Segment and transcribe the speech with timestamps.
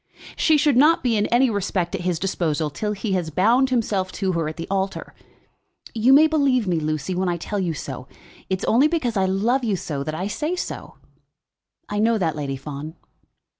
[0.35, 4.11] "She should not be in any respect at his disposal till he has bound himself
[4.13, 5.13] to her at the altar.
[5.93, 8.07] You may believe me, Lucy, when I tell you so.
[8.49, 10.95] It is only because I love you so that I say so."
[11.87, 12.95] "I know that, Lady Fawn."